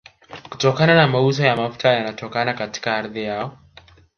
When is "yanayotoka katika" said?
1.93-2.95